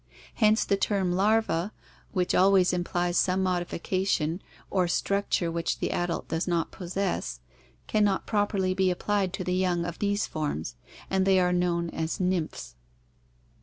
[0.33, 1.71] Hence the term larva,
[2.11, 7.39] which always implies some modification or structure which the adult does not possess,
[7.85, 10.73] can not properly be applied to the young of these forms,
[11.07, 12.73] and they are known as nymphs.